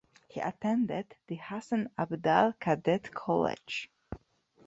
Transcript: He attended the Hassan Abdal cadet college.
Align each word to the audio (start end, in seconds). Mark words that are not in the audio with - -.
He 0.27 0.39
attended 0.39 1.15
the 1.27 1.35
Hassan 1.35 1.91
Abdal 1.95 2.53
cadet 2.59 3.13
college. 3.13 3.91